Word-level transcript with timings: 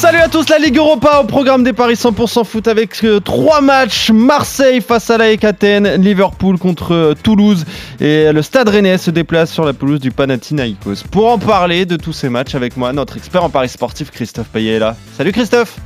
Salut 0.00 0.16
à 0.20 0.28
tous, 0.28 0.48
la 0.48 0.56
Ligue 0.56 0.78
Europa 0.78 1.20
au 1.20 1.24
programme 1.24 1.62
des 1.62 1.74
paris 1.74 1.92
100% 1.92 2.46
foot 2.46 2.66
avec 2.68 3.04
euh, 3.04 3.20
trois 3.20 3.60
matchs. 3.60 4.10
Marseille 4.10 4.80
face 4.80 5.10
à 5.10 5.18
la 5.18 5.26
Athènes, 5.26 5.96
Liverpool 5.96 6.56
contre 6.56 6.94
euh, 6.94 7.14
Toulouse 7.22 7.66
et 8.00 8.32
le 8.32 8.40
Stade 8.40 8.70
Rennais 8.70 8.96
se 8.96 9.10
déplace 9.10 9.52
sur 9.52 9.66
la 9.66 9.74
pelouse 9.74 10.00
du 10.00 10.10
Panathinaikos. 10.10 11.04
Pour 11.10 11.30
en 11.30 11.38
parler 11.38 11.84
de 11.84 11.96
tous 11.96 12.14
ces 12.14 12.30
matchs 12.30 12.54
avec 12.54 12.78
moi, 12.78 12.94
notre 12.94 13.18
expert 13.18 13.44
en 13.44 13.50
paris 13.50 13.68
sportif 13.68 14.10
Christophe 14.10 14.48
Payet 14.48 14.76
est 14.76 14.78
là. 14.78 14.96
Salut 15.18 15.32
Christophe 15.32 15.76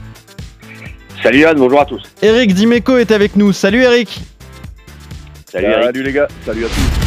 Salut 1.21 1.41
Yann, 1.41 1.59
bonjour 1.59 1.81
à 1.81 1.85
tous. 1.85 2.03
Eric 2.23 2.55
Dimeco 2.55 2.97
est 2.99 3.11
avec 3.11 3.35
nous. 3.35 3.53
Salut 3.53 3.83
Eric 3.83 4.21
Salut 5.51 5.67
Eric. 5.67 5.87
Salut 5.87 6.03
les 6.05 6.13
gars, 6.13 6.29
salut 6.47 6.65
à 6.67 6.69
tous. 6.69 7.04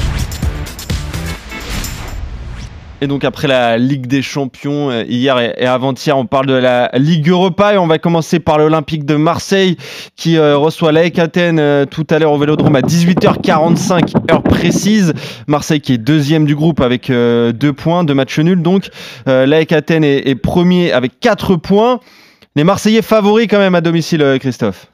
Et 3.00 3.06
donc 3.06 3.24
après 3.24 3.48
la 3.48 3.78
Ligue 3.78 4.08
des 4.08 4.24
Champions, 4.24 4.90
euh, 4.90 5.04
hier 5.08 5.38
et 5.40 5.68
avant-hier, 5.68 6.18
on 6.18 6.26
parle 6.26 6.48
de 6.48 6.56
la 6.56 6.90
Ligue 6.96 7.30
Europa 7.30 7.76
et 7.76 7.78
on 7.78 7.86
va 7.86 8.00
commencer 8.00 8.40
par 8.40 8.58
l'Olympique 8.58 9.06
de 9.06 9.16
Marseille 9.16 9.78
qui 10.16 10.38
euh, 10.38 10.58
reçoit 10.58 10.92
l'AEK 10.92 11.20
Athènes 11.20 11.60
euh, 11.60 11.86
tout 11.86 12.08
à 12.10 12.18
l'heure 12.18 12.32
au 12.32 12.40
Vélodrome 12.40 12.76
à 12.76 12.82
18h45 12.82 14.32
heure 14.32 14.42
précise. 14.42 15.14
Marseille 15.46 15.80
qui 15.80 15.94
est 15.94 16.00
deuxième 16.00 16.46
du 16.46 16.56
groupe 16.56 16.82
avec 16.82 17.12
deux 17.12 17.73
points, 17.73 18.04
deux 18.04 18.16
matchs 18.16 18.40
nuls 18.40 18.64
donc. 18.64 18.90
L'AEK 19.28 19.73
Athènes 19.73 20.04
est, 20.04 20.36
premier 20.36 20.92
avec 20.92 21.20
quatre 21.20 21.56
points. 21.56 22.00
Les 22.56 22.64
Marseillais 22.64 23.04
favoris 23.04 23.48
quand 23.48 23.59
même 23.59 23.76
à 23.76 23.82
domicile, 23.82 24.38
Christophe. 24.39 24.88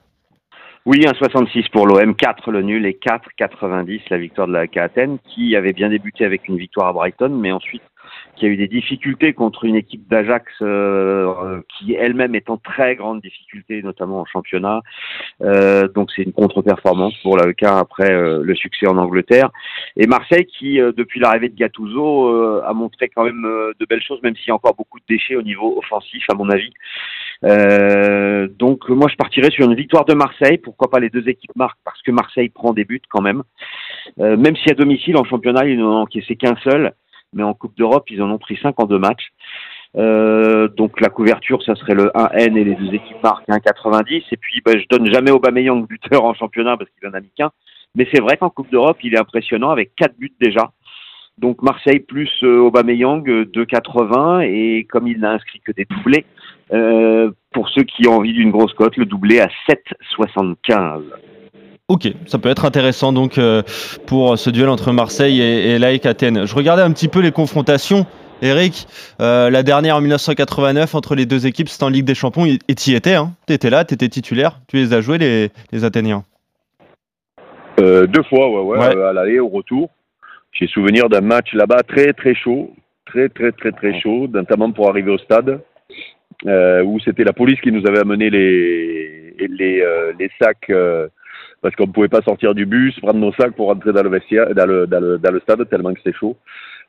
Oui, 0.86 1.00
1,66 1.00 1.70
pour 1.72 1.88
l'OM, 1.88 2.14
4 2.14 2.52
le 2.52 2.62
nul 2.62 2.86
et 2.86 3.00
4,90 3.02 4.02
la 4.10 4.17
victoire 4.17 4.48
de 4.48 4.54
l'AEK 4.54 4.76
Athènes 4.76 5.17
qui 5.34 5.56
avait 5.56 5.72
bien 5.72 5.90
débuté 5.90 6.26
avec 6.26 6.50
une 6.50 6.58
victoire 6.58 6.90
à 6.90 6.94
Brighton 6.94 7.30
mais 7.30 7.54
ensuite 7.54 7.82
qui 8.36 8.45
a 8.45 8.50
eu 8.50 8.58
des 8.58 8.67
difficultés 8.67 9.34
contre 9.34 9.66
une 9.66 9.76
équipe 9.76 10.08
d'Ajax 10.09 10.52
euh, 10.62 11.62
qui 11.70 11.94
elle-même 11.94 12.36
est 12.36 12.50
en 12.50 12.58
très 12.58 12.95
grande 12.95 13.22
difficulté, 13.22 13.81
notamment 13.81 14.22
en 14.22 14.26
championnat. 14.26 14.81
Euh, 15.42 15.88
donc 15.88 16.12
c'est 16.16 16.23
une 16.23 16.34
contre-performance 16.34 17.16
pour 17.22 17.38
l'AEK 17.38 17.64
après 17.64 18.11
euh, 18.11 18.42
le 18.44 18.56
succès 18.56 18.88
en 18.88 18.98
Angleterre. 18.98 19.50
Et 19.95 20.08
Marseille 20.08 20.45
qui, 20.45 20.80
euh, 20.80 20.92
depuis 20.95 21.20
l'arrivée 21.20 21.50
de 21.50 21.56
Gattuso, 21.56 22.28
euh, 22.28 22.64
a 22.66 22.73
montré 22.73 23.09
quand 23.09 23.23
même 23.23 23.44
de 23.80 23.86
belles 23.86 24.02
choses, 24.02 24.22
même 24.23 24.36
s'il 24.36 24.48
y 24.48 24.52
a 24.52 24.56
encore 24.56 24.76
beaucoup 24.76 25.00
de 25.00 25.06
déchets 25.08 25.36
au 25.36 25.42
niveau 25.42 25.78
offensif, 25.78 26.23
à 26.30 26.36
mon 26.36 26.50
avis. 26.50 26.73
donc 28.58 28.89
moi 28.89 29.08
je 29.09 29.16
partirais 29.16 29.52
sur 29.52 29.66
une 29.66 29.76
victoire 29.76 30.06
de 30.06 30.14
Marseille. 30.14 30.58
Pourquoi 30.58 30.89
pas 30.89 31.00
les 31.00 31.09
deux 31.09 31.28
équipes 31.28 31.56
marquent 31.56 31.80
Parce 31.84 32.02
que 32.02 32.11
Marseille 32.11 32.50
prend 32.50 32.73
des 32.73 32.86
buts 32.86 33.02
quand 33.09 33.22
même. 33.22 33.44
même 34.17 34.56
si 34.56 34.72
à 34.72 34.73
domicile 34.73 35.17
en 35.17 35.23
championnat 35.23 35.66
ils 35.66 35.78
n'ont 35.78 36.02
encaissé 36.02 36.36
qu'un 36.36 36.56
seul 36.64 36.94
mais 37.34 37.44
en 37.44 37.53
Coupe 37.53 37.76
d'Europe, 37.78 38.09
ils 38.09 38.22
en 38.22 38.30
ont 38.30 38.38
pris 38.38 38.58
5 38.62 38.80
en 38.80 38.86
deux 38.86 39.00
matchs. 39.00 39.31
Euh, 39.95 40.67
donc 40.70 41.00
la 41.02 41.09
couverture, 41.09 41.62
ça 41.64 41.76
serait 41.76 41.94
le 41.94 42.09
1N 42.16 42.58
et 42.58 42.64
les 42.64 42.76
deux 42.76 42.94
équipes 42.94 43.22
marquent 43.22 43.48
1,90. 43.48 44.23
Et 44.31 44.38
puis, 44.38 44.62
ben, 44.66 44.80
je 44.80 44.86
donne 44.89 45.12
jamais 45.12 45.31
Aubameyang 45.31 45.86
buteur 45.88 46.23
en 46.23 46.34
championnat 46.34 46.78
parce 46.78 46.89
qu'il 46.92 47.08
en 47.08 47.14
a 47.14 47.20
mis 47.20 47.31
qu'un. 47.36 47.52
Mais 47.95 48.08
c'est 48.11 48.22
vrai 48.22 48.38
qu'en 48.38 48.50
Coupe 48.50 48.72
d'Europe, 48.72 48.98
il 49.04 49.14
est 49.14 49.20
impressionnant 49.20 49.70
avec 49.70 49.94
4 49.95 50.17
buts 50.17 50.34
déjà. 50.39 50.72
Donc 51.38 51.61
Marseille 51.64 52.00
plus 52.00 52.30
euh, 52.44 52.59
Aubameyang 52.59 53.23
2,80 53.28 54.44
et 54.44 54.86
comme 54.86 55.08
il 55.08 55.20
n'a 55.20 55.31
inscrit 55.31 55.61
que 55.61 55.72
des 55.72 55.86
doublés, 55.86 56.26
euh, 56.72 57.31
pour 57.52 57.70
ceux 57.70 57.84
qui 57.84 58.08
ont 58.08 58.17
envie 58.17 58.34
d'une 58.34 58.52
grosse 58.52 58.73
cote, 58.73 58.98
le 58.98 59.06
doublé 59.06 59.39
à 59.39 59.50
7,75. 59.67 61.04
Ok, 61.89 62.08
ça 62.28 62.39
peut 62.39 62.48
être 62.48 62.64
intéressant 62.64 63.11
donc 63.11 63.38
euh, 63.38 63.61
pour 64.08 64.38
ce 64.38 64.49
duel 64.49 64.70
entre 64.70 64.94
Marseille 64.94 65.42
et, 65.42 65.71
et 65.71 65.80
l'AEK 65.80 66.05
Athènes. 66.05 66.45
Je 66.45 66.55
regardais 66.55 66.82
un 66.82 66.94
petit 66.94 67.10
peu 67.10 67.20
les 67.20 67.33
confrontations. 67.33 68.05
Eric, 68.42 68.88
euh, 69.20 69.49
la 69.49 69.64
dernière 69.64 69.98
en 69.98 70.02
1989 70.02 70.95
entre 70.95 71.14
les 71.16 71.26
deux 71.26 71.45
équipes, 71.45 71.67
c'était 71.67 71.83
en 71.83 71.89
Ligue 71.89 72.05
des 72.05 72.16
Champions 72.16 72.45
et 72.45 72.76
tu 72.76 72.92
y 72.92 72.95
étais, 72.95 73.16
hein 73.16 73.33
tu 73.48 73.54
étais 73.54 73.70
là, 73.70 73.83
tu 73.83 73.94
étais 73.94 74.08
titulaire, 74.08 74.60
tu 74.70 74.77
les 74.77 74.94
as 74.94 75.02
joués 75.02 75.17
les, 75.17 75.49
les 75.73 75.83
Athéniens 75.83 76.23
euh, 77.82 78.08
Deux 78.08 78.23
fois, 78.23 78.50
ouais, 78.50 78.77
ouais, 78.77 78.95
ouais. 78.95 79.04
à 79.04 79.11
l'aller, 79.11 79.39
au 79.39 79.50
retour. 79.50 79.89
J'ai 80.54 80.67
souvenir 80.67 81.10
d'un 81.10 81.21
match 81.21 81.54
là-bas 81.54 81.83
très 81.83 82.14
très 82.14 82.33
chaud, 82.33 82.73
très 83.05 83.27
très 83.27 83.52
très 83.52 83.73
très 83.73 84.00
chaud, 84.00 84.27
notamment 84.32 84.71
pour 84.71 84.88
arriver 84.88 85.11
au 85.11 85.17
stade, 85.17 85.60
où 86.45 87.00
c'était 87.04 87.26
la 87.26 87.33
police 87.33 87.60
qui 87.60 87.73
nous 87.73 87.86
avait 87.86 88.00
amené 88.00 88.30
les, 88.30 89.36
les, 89.38 89.86
les 90.17 90.32
sacs 90.42 90.71
parce 91.64 91.76
qu'on 91.78 91.88
ne 91.88 91.94
pouvait 91.94 92.10
pas 92.10 92.22
sortir 92.22 92.54
du 92.54 92.66
bus, 92.66 93.00
prendre 93.00 93.20
nos 93.20 93.32
sacs 93.34 93.56
pour 93.56 93.68
rentrer 93.68 93.94
dans 93.94 94.04
le 94.04 94.10
vestiaire, 94.10 94.54
dans 94.54 94.66
le, 94.66 94.86
dans 94.86 95.00
le, 95.00 95.18
dans 95.18 95.32
le 95.32 95.40
stade 95.40 95.68
tellement 95.70 95.94
que 95.94 96.00
c'était 96.04 96.16
chaud. 96.16 96.38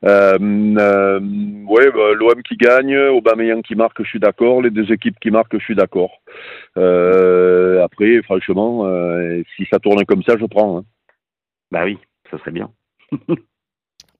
Euh, 0.03 0.37
euh, 0.77 1.19
ouais, 1.65 1.89
bah, 1.91 2.13
l'OM 2.13 2.43
qui 2.43 2.57
gagne, 2.57 2.95
Aubameyang 2.97 3.61
qui 3.61 3.73
marque, 3.73 4.03
je 4.03 4.09
suis 4.09 4.19
d'accord. 4.19 4.61
Les 4.61 4.69
deux 4.69 4.91
équipes 4.91 5.17
qui 5.21 5.31
marquent, 5.31 5.57
je 5.57 5.63
suis 5.63 5.75
d'accord. 5.75 6.11
Euh, 6.77 7.81
après, 7.85 8.21
franchement, 8.23 8.85
euh, 8.85 9.41
si 9.55 9.65
ça 9.71 9.79
tourne 9.79 10.03
comme 10.05 10.23
ça, 10.23 10.35
je 10.37 10.45
prends. 10.45 10.79
Hein. 10.79 10.85
Bah 11.71 11.85
oui, 11.85 11.97
ça 12.29 12.37
serait 12.39 12.51
bien. 12.51 12.69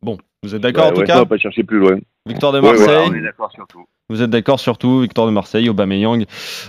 bon, 0.01 0.17
vous 0.41 0.55
êtes 0.55 0.61
d'accord 0.61 0.85
bah, 0.85 0.89
en 0.91 0.93
tout 0.93 1.01
ouais, 1.01 1.05
cas 1.05 1.17
On 1.17 1.19
va 1.19 1.25
pas 1.25 1.37
chercher 1.37 1.65
plus 1.65 1.79
loin. 1.79 1.99
Victoire 2.27 2.51
de 2.51 2.59
Marseille. 2.59 2.87
Ouais, 2.87 2.95
ouais, 2.95 3.07
on 3.09 3.13
est 3.13 3.21
d'accord 3.21 3.51
surtout. 3.51 3.85
Vous 4.09 4.21
êtes 4.21 4.29
d'accord 4.29 4.59
surtout, 4.59 4.99
victoire 5.01 5.25
de 5.25 5.31
Marseille, 5.31 5.67
Aubameyang, 5.67 6.25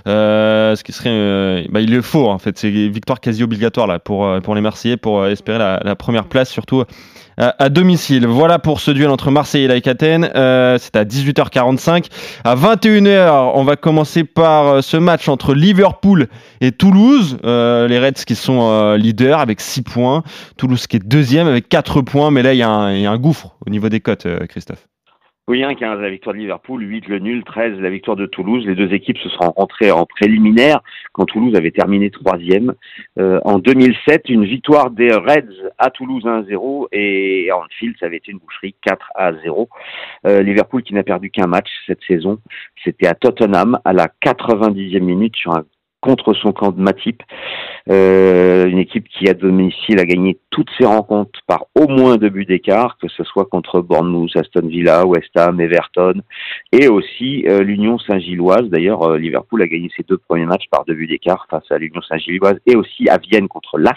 euh, 0.07 0.75
ce 0.75 0.83
qui 0.83 0.93
serait, 0.93 1.11
euh, 1.11 1.65
bah, 1.69 1.83
il 1.83 1.91
le 1.91 2.01
faut 2.01 2.29
en 2.29 2.39
fait, 2.39 2.57
c'est 2.59 2.71
victoire 2.71 3.21
quasi 3.21 3.43
obligatoire 3.43 3.87
là 3.87 3.99
pour 3.99 4.41
pour 4.41 4.55
les 4.55 4.63
Marseillais 4.63 4.97
pour 4.97 5.27
espérer 5.27 5.59
la, 5.59 5.81
la 5.85 5.97
première 5.97 6.29
place 6.29 6.49
surtout 6.49 6.85
à, 7.37 7.63
à, 7.63 7.69
domicile. 7.69 8.27
Voilà 8.27 8.59
pour 8.59 8.81
ce 8.81 8.91
duel 8.91 9.11
entre 9.11 9.31
Marseille 9.31 9.65
et 9.65 9.69
l'AEK 9.69 9.87
Athènes. 9.89 10.31
Euh, 10.35 10.79
c'est 10.81 10.97
à 10.97 11.05
18h45. 11.05 12.07
À 12.45 12.57
21h, 12.57 13.53
on 13.55 13.65
va 13.65 13.77
commencer 13.77 14.25
par 14.25 14.83
ce 14.83 14.97
match 14.97 15.29
entre 15.29 15.55
Liverpool 15.55 16.29
et 16.61 16.73
Toulouse. 16.73 17.39
Euh, 17.45 17.89
les 17.89 17.99
Reds 17.99 18.25
qui 18.27 18.35
sont 18.35 18.69
euh, 18.71 18.97
leaders 18.97 19.41
avec 19.41 19.61
6 19.61 19.83
points, 19.83 20.23
Toulouse 20.57 20.87
qui 20.87 20.97
est 20.97 21.07
deuxième 21.07 21.47
avec 21.47 21.69
4 21.69 22.03
points, 22.03 22.31
mais 22.31 22.43
là 22.43 22.53
il 22.55 22.57
y, 22.57 22.61
il 22.61 23.03
y 23.03 23.07
a 23.07 23.11
un 23.11 23.19
gouffre 23.19 23.57
au 23.67 23.71
niveau 23.71 23.89
des 23.89 24.01
cotes, 24.01 24.27
Christophe. 24.49 24.87
Oui, 25.49 25.61
1-15 25.61 26.01
la 26.01 26.11
victoire 26.11 26.35
de 26.35 26.41
Liverpool, 26.41 26.83
8 26.83 27.07
le 27.07 27.21
nul, 27.21 27.45
13 27.45 27.79
la 27.79 27.89
victoire 27.89 28.17
de 28.17 28.27
Toulouse. 28.27 28.67
Les 28.67 28.75
deux 28.75 28.93
équipes 28.93 29.19
se 29.19 29.29
sont 29.29 29.45
rencontrées 29.45 29.93
en 29.93 30.05
préliminaire 30.05 30.81
quand 31.13 31.25
Toulouse 31.25 31.55
avait 31.55 31.71
terminé 31.71 32.11
troisième. 32.11 32.75
Euh, 33.21 33.39
en 33.45 33.61
2007, 33.61 34.29
une 34.29 34.45
victoire 34.45 34.91
des 34.91 35.13
Reds 35.13 35.71
à 35.79 35.91
Toulouse 35.91 36.25
1-0 36.25 36.89
et 36.91 37.49
à 37.51 37.59
Anfield, 37.59 37.95
ça 38.01 38.07
avait 38.07 38.17
été 38.17 38.33
une 38.33 38.39
boucherie 38.39 38.75
4 38.83 39.13
à 39.15 39.35
0. 39.35 39.69
Euh, 40.27 40.43
Liverpool 40.43 40.83
qui 40.83 40.95
n'a 40.95 41.05
perdu 41.05 41.31
qu'un 41.31 41.47
match 41.47 41.69
cette 41.87 42.03
saison, 42.09 42.41
c'était 42.83 43.07
à 43.07 43.15
Tottenham 43.15 43.79
à 43.85 43.93
la 43.93 44.09
90e 44.25 44.99
minute 44.99 45.37
sur 45.37 45.55
un 45.55 45.65
contre 46.07 46.35
son 46.35 46.53
camp 46.53 46.71
de 46.71 46.81
Matip. 46.81 47.23
Euh, 47.91 48.67
une 48.67 48.79
équipe 48.79 49.09
qui 49.09 49.29
à 49.29 49.35
domicile 49.35 49.99
a 49.99 50.05
gagné 50.05 50.39
toutes 50.51 50.71
ses 50.79 50.87
rencontres 50.87 51.41
par 51.47 51.67
au 51.75 51.89
moins 51.89 52.17
deux 52.17 52.31
buts 52.31 52.45
d'écart, 52.45 52.97
que 53.01 53.09
ce 53.09 53.25
soit 53.25 53.47
contre 53.47 53.81
Bournemouth, 53.81 54.31
Aston 54.37 54.67
Villa, 54.67 55.05
West 55.05 55.37
Ham, 55.37 55.61
Everton, 55.61 56.23
et 56.73 56.89
aussi 56.89 57.45
euh, 57.49 57.63
l'Union 57.63 57.99
Saint-Gilloise. 57.99 58.69
D'ailleurs, 58.71 59.03
euh, 59.03 59.19
Liverpool 59.19 59.63
a 59.63 59.67
gagné 59.67 59.91
ses 59.97 60.05
deux 60.05 60.19
premiers 60.19 60.47
matchs 60.47 60.69
par 60.71 60.85
deux 60.85 60.95
buts 60.95 61.09
d'écart 61.09 61.47
face 61.51 61.71
à 61.71 61.79
l'Union 61.79 62.01
Saint-Gilloise 62.03 62.59
et 62.67 62.77
aussi 62.77 63.09
à 63.09 63.19
Vienne 63.19 63.49
contre 63.49 63.79
l'Asc. 63.79 63.97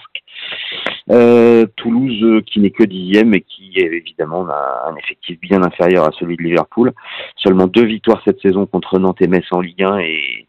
Toulouse 1.75 2.43
qui 2.45 2.59
n'est 2.59 2.69
que 2.69 2.83
dixième 2.83 3.33
et 3.33 3.41
qui 3.41 3.73
évidemment 3.75 4.47
a 4.47 4.89
un 4.91 4.95
effectif 4.95 5.39
bien 5.39 5.63
inférieur 5.63 6.07
à 6.07 6.11
celui 6.19 6.37
de 6.37 6.43
Liverpool. 6.43 6.93
Seulement 7.35 7.65
deux 7.65 7.85
victoires 7.85 8.21
cette 8.25 8.39
saison 8.41 8.67
contre 8.67 8.99
Nantes 8.99 9.21
et 9.21 9.27
Metz 9.27 9.45
en 9.51 9.61
Ligue 9.61 9.83
1 9.83 9.97
et 9.99 10.47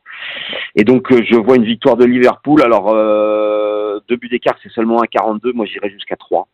et 0.76 0.84
donc 0.84 1.10
euh, 1.12 1.22
je 1.28 1.36
vois 1.36 1.56
une 1.56 1.64
victoire 1.64 1.96
de 1.96 2.04
Liverpool. 2.04 2.62
Alors 2.62 2.90
euh, 2.94 4.00
deux 4.08 4.16
buts 4.16 4.28
d'écart, 4.28 4.56
c'est 4.62 4.72
seulement 4.72 5.02
1,42. 5.02 5.52
Moi 5.52 5.66
j'irais 5.66 5.90
jusqu'à 5.90 6.16
3. 6.16 6.48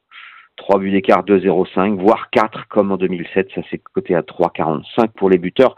3 0.57 0.79
buts 0.79 0.91
d'écart, 0.91 1.23
2,05, 1.25 1.97
voire 1.97 2.31
4 2.31 2.67
comme 2.69 2.91
en 2.93 2.97
2007. 2.97 3.49
Ça 3.55 3.61
c'est 3.71 3.79
coté 3.79 4.15
à 4.15 4.23
3,45 4.23 5.09
pour 5.09 5.29
les 5.29 5.39
buteurs. 5.39 5.77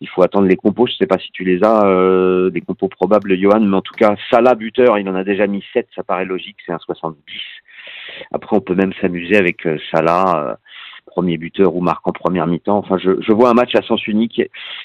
Il 0.00 0.08
faut 0.08 0.22
attendre 0.22 0.48
les 0.48 0.56
compos. 0.56 0.86
Je 0.86 0.94
sais 0.94 1.06
pas 1.06 1.18
si 1.18 1.30
tu 1.32 1.44
les 1.44 1.62
as, 1.62 1.86
euh, 1.86 2.50
des 2.50 2.60
compos 2.60 2.88
probables, 2.88 3.38
Johan, 3.38 3.60
mais 3.60 3.76
en 3.76 3.82
tout 3.82 3.94
cas, 3.94 4.16
Salah 4.30 4.54
buteur, 4.54 4.98
il 4.98 5.08
en 5.08 5.14
a 5.14 5.24
déjà 5.24 5.46
mis 5.46 5.64
7. 5.72 5.88
Ça 5.94 6.02
paraît 6.02 6.24
logique, 6.24 6.56
c'est 6.66 6.72
un 6.72 6.78
70. 6.78 7.16
Après, 8.32 8.56
on 8.56 8.60
peut 8.60 8.74
même 8.74 8.92
s'amuser 9.00 9.36
avec 9.36 9.64
euh, 9.66 9.78
Salah. 9.92 10.58
Premier 11.06 11.38
buteur 11.38 11.74
ou 11.74 11.80
marque 11.80 12.06
en 12.06 12.12
première 12.12 12.46
mi-temps. 12.46 12.78
Enfin, 12.78 12.98
je, 12.98 13.32
vois 13.32 13.50
un 13.50 13.54
match 13.54 13.74
à 13.74 13.82
sens 13.82 14.06
unique. 14.06 14.40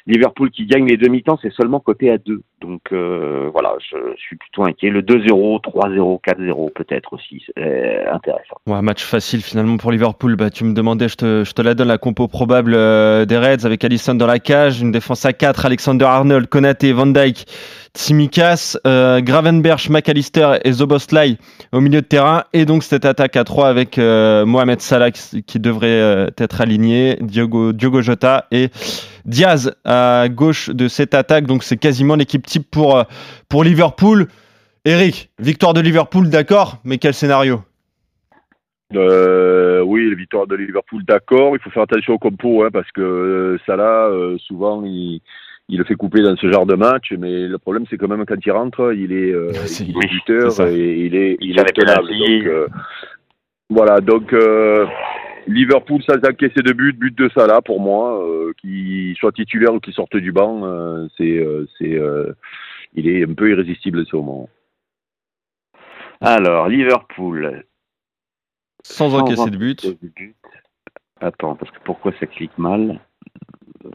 Liverpool 0.07 0.51
qui 0.51 0.65
gagne 0.65 0.85
les 0.85 0.97
deux 0.97 1.09
mi-temps, 1.09 1.39
c'est 1.41 1.53
seulement 1.53 1.79
côté 1.79 2.12
à 2.12 2.18
deux. 2.18 2.41
Donc 2.62 2.81
euh, 2.91 3.50
voilà, 3.51 3.73
je 3.79 3.97
suis 4.18 4.35
plutôt 4.35 4.63
inquiet. 4.63 4.89
Le 4.89 5.01
2-0, 5.01 5.62
3-0, 5.62 6.21
4-0 6.21 6.73
peut-être 6.73 7.13
aussi, 7.13 7.44
c'est 7.45 8.06
intéressant. 8.07 8.56
Ouais, 8.68 8.81
match 8.81 9.03
facile 9.03 9.41
finalement 9.41 9.77
pour 9.77 9.91
Liverpool. 9.91 10.35
Bah, 10.35 10.50
tu 10.50 10.63
me 10.63 10.73
demandais, 10.73 11.09
je 11.09 11.15
te, 11.15 11.44
je 11.44 11.53
te 11.53 11.62
la 11.62 11.73
donne, 11.73 11.88
la 11.88 11.97
compo 11.97 12.27
probable 12.27 12.74
euh, 12.75 13.25
des 13.25 13.38
Reds 13.38 13.65
avec 13.65 13.83
Allison 13.83 14.15
dans 14.15 14.27
la 14.27 14.39
cage, 14.39 14.81
une 14.81 14.91
défense 14.91 15.25
à 15.25 15.33
4, 15.33 15.65
Alexander 15.65 16.06
Arnold, 16.06 16.47
Konaté, 16.47 16.94
Van 16.94 17.07
Dyke, 17.07 17.45
Tsimikas, 17.93 18.77
euh, 18.88 19.19
Gravenberch, 19.19 19.89
McAllister 19.89 20.59
et 20.63 20.71
Zoboslai 20.71 21.38
au 21.73 21.81
milieu 21.81 22.01
de 22.01 22.05
terrain. 22.05 22.45
Et 22.53 22.65
donc 22.65 22.83
cette 22.83 23.03
attaque 23.03 23.35
à 23.35 23.43
3 23.43 23.67
avec 23.67 23.97
euh, 23.97 24.45
Mohamed 24.45 24.79
Salah 24.79 25.11
qui 25.11 25.59
devrait 25.59 25.88
euh, 25.88 26.27
être 26.38 26.61
aligné, 26.61 27.17
Diogo, 27.21 27.73
Diogo 27.73 28.01
Jota 28.01 28.47
et 28.51 28.69
Diaz 29.25 29.75
à 29.83 30.27
gauche 30.29 30.69
de 30.69 30.88
cette 30.88 31.13
attaque. 31.13 31.47
Donc 31.47 31.63
c'est 31.63 31.77
quasiment 31.77 32.15
l'équipe 32.15 32.45
type 32.45 32.69
pour, 32.71 33.03
pour 33.49 33.63
Liverpool. 33.63 34.27
Eric, 34.85 35.29
victoire 35.38 35.73
de 35.73 35.81
Liverpool, 35.81 36.29
d'accord, 36.29 36.77
mais 36.83 36.97
quel 36.97 37.13
scénario? 37.13 37.61
Oui, 38.93 40.15
victoire 40.15 40.47
de 40.47 40.55
Liverpool, 40.55 41.03
d'accord. 41.05 41.55
Il 41.55 41.59
faut 41.59 41.69
faire 41.69 41.83
attention 41.83 42.13
au 42.13 42.17
compo, 42.17 42.63
hein, 42.63 42.69
parce 42.73 42.89
que 42.91 43.59
Salah, 43.65 44.09
souvent, 44.39 44.83
il, 44.83 45.21
il 45.71 45.77
le 45.77 45.85
fait 45.85 45.95
couper 45.95 46.21
dans 46.21 46.35
ce 46.35 46.51
genre 46.51 46.65
de 46.65 46.75
match, 46.75 47.13
mais 47.18 47.47
le 47.47 47.57
problème 47.57 47.85
c'est 47.89 47.97
quand 47.97 48.09
même 48.09 48.25
quand 48.25 48.45
il 48.45 48.51
rentre, 48.51 48.94
il 48.94 49.13
est, 49.13 49.31
euh, 49.31 49.53
il 49.79 49.97
est 49.97 50.07
buteur 50.07 50.68
et 50.68 51.06
il 51.06 51.15
est, 51.15 51.38
il 51.39 51.57
est 51.57 51.63
tenable. 51.73 52.09
Donc, 52.09 52.45
euh, 52.45 52.68
voilà, 53.69 54.01
donc 54.01 54.33
euh, 54.33 54.85
Liverpool 55.47 56.03
sans 56.03 56.18
encaisser 56.27 56.62
de 56.62 56.73
but, 56.73 57.00
but 57.00 57.18
de 57.18 57.29
Salah 57.29 57.62
pour 57.62 57.79
moi, 57.79 58.21
euh, 58.21 58.51
qu'il 58.59 59.15
soit 59.15 59.31
titulaire 59.31 59.73
ou 59.73 59.79
qu'il 59.79 59.94
sorte 59.94 60.18
du 60.18 60.33
banc, 60.33 60.65
euh, 60.65 61.07
c'est, 61.18 61.38
euh, 61.38 61.65
c'est, 61.77 61.94
euh, 61.94 62.33
il 62.94 63.07
est 63.07 63.24
un 63.24 63.33
peu 63.33 63.50
irrésistible 63.50 64.06
ce 64.06 64.17
moment. 64.17 64.50
Alors, 66.19 66.67
Liverpool. 66.67 67.63
Sans 68.83 69.15
encaisser 69.15 69.50
de 69.50 69.57
but. 69.57 69.85
de 69.85 70.09
but. 70.15 70.35
Attends, 71.21 71.56
parce 71.56 71.71
que 71.71 71.79
pourquoi 71.85 72.12
ça 72.19 72.25
clique 72.25 72.57
mal? 72.57 73.00
Euh, 73.85 73.89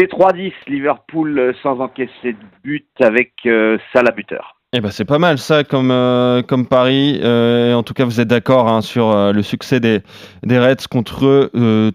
C'est 0.00 0.10
3-10, 0.10 0.52
Liverpool 0.66 1.38
euh, 1.38 1.52
sans 1.62 1.78
encaisser 1.78 2.32
de 2.32 2.38
but 2.64 2.88
avec 3.00 3.32
euh, 3.44 3.76
Salah 3.92 4.12
buteur. 4.12 4.56
Eh 4.72 4.80
ben 4.80 4.90
c'est 4.90 5.04
pas 5.04 5.18
mal 5.18 5.36
ça 5.36 5.62
comme 5.62 5.90
euh, 5.90 6.40
comme 6.40 6.64
pari. 6.64 7.20
Euh, 7.22 7.74
en 7.74 7.82
tout 7.82 7.92
cas, 7.92 8.06
vous 8.06 8.18
êtes 8.18 8.28
d'accord 8.28 8.68
hein, 8.68 8.80
sur 8.80 9.10
euh, 9.10 9.32
le 9.32 9.42
succès 9.42 9.78
des 9.78 10.00
des 10.42 10.58
Reds 10.58 10.86
contre 10.88 11.50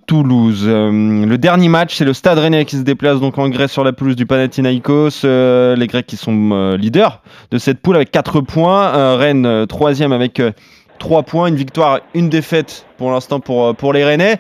Toulouse. 0.06 0.68
Le 0.68 1.36
dernier 1.38 1.68
match, 1.68 1.96
c'est 1.96 2.06
le 2.06 2.14
Stade 2.14 2.38
Rennais 2.38 2.66
qui 2.66 2.76
se 2.76 2.84
déplace 2.84 3.20
donc 3.20 3.40
en 3.40 3.50
Grèce 3.50 3.72
sur 3.72 3.84
la 3.84 3.92
pelouse 3.92 4.16
du 4.16 4.28
Panathinaikos. 4.28 5.24
Les 5.24 5.88
Grecs 5.88 6.06
qui 6.06 6.18
sont 6.18 6.76
leaders 6.78 7.24
de 7.50 7.58
cette 7.58 7.82
poule 7.82 7.96
avec 7.96 8.12
4 8.12 8.42
points. 8.42 9.16
Rennes 9.16 9.66
troisième 9.68 10.12
avec 10.12 10.40
euh, 10.40 10.52
3 11.00 11.24
points, 11.24 11.48
une 11.48 11.56
victoire, 11.56 12.02
une 12.14 12.30
défaite 12.30 12.86
pour 13.00 13.10
l'instant 13.10 13.40
pour 13.40 13.76
pour 13.76 13.94
les 13.94 14.06
Rennais. 14.06 14.38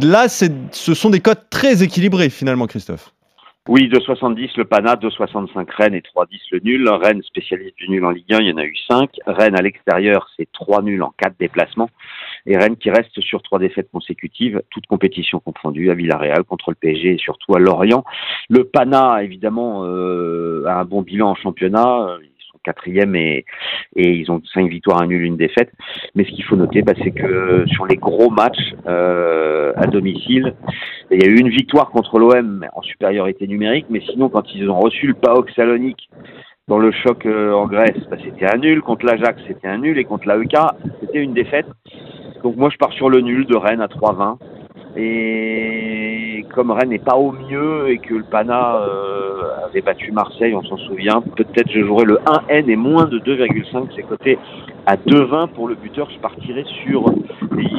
Là, 0.00 0.28
ce 0.28 0.94
sont 0.94 1.10
des 1.10 1.20
cotes 1.20 1.50
très 1.50 1.82
équilibrées 1.82 2.30
finalement, 2.30 2.66
Christophe. 2.66 3.12
Oui, 3.68 3.88
2,70 3.88 4.56
le 4.56 4.64
Pana, 4.64 4.96
2,65 4.96 5.68
Rennes 5.70 5.94
et 5.94 6.00
3,10 6.00 6.40
le 6.50 6.58
nul. 6.64 6.88
Rennes, 6.88 7.22
spécialiste 7.22 7.76
du 7.76 7.88
nul 7.88 8.04
en 8.04 8.10
Ligue 8.10 8.32
1, 8.32 8.40
il 8.40 8.48
y 8.48 8.52
en 8.52 8.56
a 8.56 8.64
eu 8.64 8.74
5. 8.90 9.08
Rennes 9.24 9.56
à 9.56 9.62
l'extérieur, 9.62 10.28
c'est 10.36 10.50
3 10.50 10.82
nuls 10.82 11.00
en 11.00 11.14
4 11.16 11.36
déplacements. 11.38 11.88
Et 12.44 12.56
Rennes 12.56 12.76
qui 12.76 12.90
reste 12.90 13.20
sur 13.20 13.40
3 13.40 13.60
défaites 13.60 13.88
consécutives, 13.92 14.62
toutes 14.70 14.88
compétitions 14.88 15.38
confondues, 15.38 15.92
à 15.92 15.94
Villarreal 15.94 16.42
contre 16.42 16.70
le 16.70 16.74
PSG 16.74 17.14
et 17.14 17.18
surtout 17.18 17.54
à 17.54 17.60
Lorient. 17.60 18.02
Le 18.48 18.64
Pana, 18.64 19.22
évidemment, 19.22 19.84
euh, 19.84 20.64
a 20.66 20.80
un 20.80 20.84
bon 20.84 21.02
bilan 21.02 21.30
en 21.30 21.34
championnat. 21.36 22.18
Quatrième 22.62 23.14
et, 23.14 23.44
ils 23.96 24.30
ont 24.30 24.40
5 24.54 24.68
victoires, 24.68 25.02
un 25.02 25.06
nul, 25.06 25.22
une 25.22 25.36
défaite. 25.36 25.70
Mais 26.14 26.24
ce 26.24 26.30
qu'il 26.30 26.44
faut 26.44 26.56
noter, 26.56 26.82
bah, 26.82 26.92
c'est 27.02 27.10
que 27.10 27.64
sur 27.66 27.86
les 27.86 27.96
gros 27.96 28.30
matchs 28.30 28.74
euh, 28.86 29.72
à 29.76 29.86
domicile, 29.86 30.54
il 31.10 31.22
y 31.22 31.26
a 31.26 31.28
eu 31.28 31.38
une 31.38 31.48
victoire 31.50 31.90
contre 31.90 32.18
l'OM 32.18 32.66
en 32.74 32.82
supériorité 32.82 33.46
numérique, 33.46 33.86
mais 33.90 34.00
sinon, 34.00 34.28
quand 34.28 34.54
ils 34.54 34.70
ont 34.70 34.78
reçu 34.80 35.06
le 35.06 35.14
PAOK 35.14 35.50
Salonique 35.50 36.08
dans 36.68 36.78
le 36.78 36.92
choc 36.92 37.26
euh, 37.26 37.52
en 37.52 37.66
Grèce, 37.66 37.98
bah, 38.10 38.16
c'était 38.24 38.46
un 38.46 38.58
nul. 38.58 38.82
Contre 38.82 39.06
l'Ajax, 39.06 39.42
c'était 39.46 39.68
un 39.68 39.78
nul. 39.78 39.98
Et 39.98 40.04
contre 40.04 40.28
l'AEK, 40.28 40.56
c'était 41.00 41.22
une 41.22 41.34
défaite. 41.34 41.66
Donc 42.42 42.56
moi, 42.56 42.70
je 42.70 42.76
pars 42.76 42.92
sur 42.92 43.10
le 43.10 43.20
nul 43.20 43.46
de 43.46 43.56
Rennes 43.56 43.80
à 43.80 43.88
3-20. 43.88 44.38
Et 44.96 46.44
comme 46.54 46.70
Rennes 46.70 46.90
n'est 46.90 46.98
pas 46.98 47.16
au 47.16 47.32
mieux 47.32 47.90
et 47.90 47.98
que 47.98 48.14
le 48.14 48.24
Pana 48.24 48.76
euh, 48.76 49.11
avait 49.72 49.80
battu 49.80 50.12
Marseille, 50.12 50.54
on 50.54 50.62
s'en 50.62 50.76
souvient, 50.76 51.22
peut-être 51.36 51.70
je 51.72 51.80
jouerai 51.80 52.04
le 52.04 52.18
1N 52.26 52.68
et 52.68 52.76
moins 52.76 53.06
de 53.06 53.18
2,5, 53.18 53.88
c'est 53.96 54.02
coté 54.02 54.38
à 54.86 54.96
2,20 54.96 55.48
pour 55.48 55.66
le 55.66 55.74
buteur. 55.74 56.10
Je 56.10 56.18
partirai 56.18 56.64
sur 56.84 57.06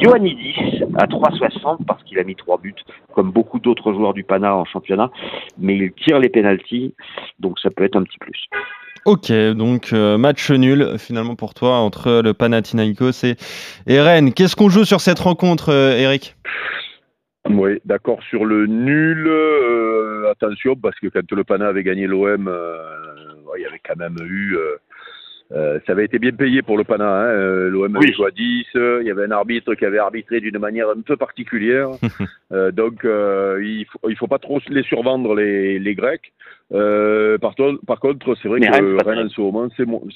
Ioannidis 0.02 0.82
à 0.96 1.06
3,60 1.06 1.84
parce 1.86 2.02
qu'il 2.02 2.18
a 2.18 2.24
mis 2.24 2.34
3 2.34 2.58
buts, 2.58 2.74
comme 3.14 3.30
beaucoup 3.30 3.60
d'autres 3.60 3.92
joueurs 3.92 4.12
du 4.12 4.24
Pana 4.24 4.54
en 4.54 4.64
championnat, 4.64 5.10
mais 5.58 5.76
il 5.76 5.92
tire 5.92 6.18
les 6.18 6.28
pénalties, 6.28 6.94
donc 7.38 7.58
ça 7.60 7.70
peut 7.70 7.84
être 7.84 7.96
un 7.96 8.02
petit 8.02 8.18
plus. 8.18 8.48
Ok, 9.04 9.30
donc 9.30 9.90
euh, 9.92 10.16
match 10.16 10.50
nul 10.50 10.96
finalement 10.98 11.36
pour 11.36 11.52
toi 11.52 11.76
entre 11.76 12.22
le 12.24 12.32
Panathinaikos 12.32 13.24
et, 13.24 13.36
et 13.86 14.00
Rennes. 14.00 14.32
Qu'est-ce 14.32 14.56
qu'on 14.56 14.70
joue 14.70 14.84
sur 14.84 15.00
cette 15.00 15.18
rencontre, 15.18 15.70
euh, 15.70 15.96
Eric? 15.98 16.34
Oui, 17.58 17.80
d'accord 17.84 18.22
sur 18.24 18.44
le 18.44 18.66
nul. 18.66 19.26
euh, 19.26 20.30
attention, 20.30 20.76
parce 20.76 20.98
que 21.00 21.08
quand 21.08 21.30
le 21.32 21.44
Pana 21.44 21.68
avait 21.68 21.82
gagné 21.82 22.06
l'OM, 22.06 22.48
euh, 22.48 22.76
il 23.56 23.62
y 23.62 23.66
avait 23.66 23.80
quand 23.86 23.96
même 23.96 24.16
eu. 24.24 24.56
euh, 24.56 25.78
ça 25.86 25.92
avait 25.92 26.06
été 26.06 26.18
bien 26.18 26.32
payé 26.32 26.62
pour 26.62 26.76
le 26.78 26.84
Pana. 26.84 27.06
Hein, 27.06 27.68
L'OM 27.70 27.94
avait 27.96 28.06
Oui. 28.06 28.12
joué 28.14 28.26
à 28.26 28.30
10. 28.30 28.66
euh, 28.76 28.98
il 29.02 29.06
y 29.06 29.10
avait 29.10 29.24
un 29.24 29.30
arbitre 29.30 29.74
qui 29.74 29.84
avait 29.84 29.98
arbitré 29.98 30.40
d'une 30.40 30.58
manière 30.58 30.88
un 30.88 31.00
peu 31.02 31.16
particulière. 31.16 31.90
Euh, 32.52 32.70
donc, 32.70 33.00
il 33.04 33.84
faut, 33.90 34.08
il 34.08 34.16
faut 34.16 34.28
pas 34.28 34.38
trop 34.38 34.60
les 34.68 34.84
survendre 34.84 35.34
les, 35.34 35.78
les 35.80 35.94
Grecs. 35.96 36.32
Par, 36.70 37.54
to- 37.56 37.78
par 37.86 37.98
contre, 37.98 38.34
c'est 38.40 38.46
vrai 38.48 38.60
Mais 38.60 38.68
que 38.68 39.04
Rennes, 39.04 39.26
en 39.26 39.28
ce 39.28 39.40
moment, 39.40 39.68
c'est 39.76 39.86
mo- 39.86 40.06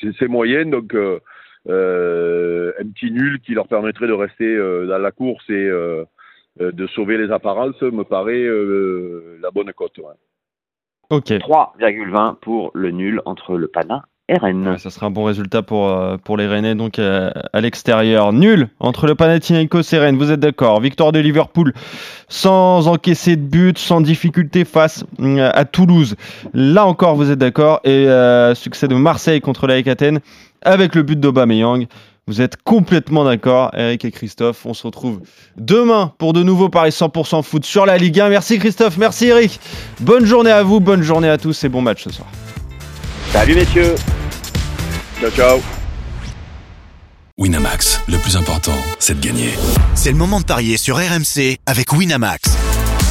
c'est- 0.00 0.12
c'est 0.18 0.28
moyen. 0.28 0.66
Donc, 0.66 0.92
un 0.94 1.18
petit 2.94 3.10
nul 3.10 3.40
qui 3.40 3.54
leur 3.54 3.68
permettrait 3.68 4.06
de 4.06 4.12
rester 4.12 4.56
dans 4.56 4.98
la 4.98 5.10
course 5.12 5.48
et 5.48 5.70
de 6.60 6.86
sauver 6.88 7.18
les 7.18 7.30
apparences 7.30 7.80
me 7.82 8.04
paraît 8.04 8.42
euh, 8.42 9.38
la 9.42 9.50
bonne 9.50 9.72
cote. 9.72 9.98
ouais. 9.98 10.04
Ok, 11.10 11.30
3,20 11.30 12.36
pour 12.36 12.70
le 12.74 12.90
nul 12.90 13.22
entre 13.24 13.56
le 13.56 13.66
Pana 13.66 14.04
et 14.28 14.36
Rennes. 14.36 14.68
Ouais, 14.68 14.78
ça 14.78 14.90
sera 14.90 15.06
un 15.06 15.10
bon 15.10 15.24
résultat 15.24 15.62
pour, 15.62 15.88
euh, 15.88 16.16
pour 16.18 16.36
les 16.36 16.46
Rennais 16.46 16.74
donc 16.74 16.98
euh, 16.98 17.30
à 17.52 17.60
l'extérieur. 17.60 18.32
Nul 18.32 18.68
entre 18.78 19.06
le 19.06 19.14
Panathinaikos 19.14 19.94
et 19.94 19.98
Rennes, 19.98 20.18
vous 20.18 20.30
êtes 20.30 20.40
d'accord 20.40 20.80
Victoire 20.80 21.12
de 21.12 21.18
Liverpool 21.18 21.72
sans 22.28 22.88
encaisser 22.88 23.36
de 23.36 23.42
but, 23.42 23.78
sans 23.78 24.02
difficulté 24.02 24.64
face 24.66 25.04
euh, 25.20 25.50
à 25.54 25.64
Toulouse. 25.64 26.16
Là 26.52 26.84
encore, 26.84 27.16
vous 27.16 27.30
êtes 27.30 27.38
d'accord 27.38 27.80
Et 27.84 28.06
euh, 28.08 28.54
succès 28.54 28.86
de 28.86 28.94
Marseille 28.94 29.40
contre 29.40 29.66
la 29.66 29.76
Athènes 29.76 30.20
avec 30.60 30.94
le 30.94 31.02
but 31.02 31.18
d'Aubameyang. 31.18 31.86
Vous 32.28 32.42
êtes 32.42 32.62
complètement 32.62 33.24
d'accord, 33.24 33.70
Eric 33.74 34.04
et 34.04 34.10
Christophe. 34.10 34.66
On 34.66 34.74
se 34.74 34.86
retrouve 34.86 35.22
demain 35.56 36.12
pour 36.18 36.34
de 36.34 36.42
nouveaux 36.42 36.68
paris 36.68 36.90
100% 36.90 37.42
foot 37.42 37.64
sur 37.64 37.86
la 37.86 37.96
Ligue 37.96 38.20
1. 38.20 38.28
Merci 38.28 38.58
Christophe, 38.58 38.98
merci 38.98 39.28
Eric. 39.28 39.58
Bonne 40.00 40.26
journée 40.26 40.50
à 40.50 40.62
vous, 40.62 40.78
bonne 40.78 41.00
journée 41.00 41.30
à 41.30 41.38
tous 41.38 41.64
et 41.64 41.70
bon 41.70 41.80
match 41.80 42.04
ce 42.04 42.10
soir. 42.10 42.28
Salut 43.32 43.54
messieurs 43.54 43.94
Ciao, 45.18 45.30
ciao. 45.30 45.58
Winamax, 47.38 48.02
le 48.08 48.18
plus 48.18 48.36
important, 48.36 48.76
c'est 48.98 49.18
de 49.18 49.24
gagner. 49.24 49.54
C'est 49.94 50.10
le 50.12 50.18
moment 50.18 50.40
de 50.40 50.44
parier 50.44 50.76
sur 50.76 50.96
RMC 50.96 51.56
avec 51.64 51.94
Winamax. 51.94 52.67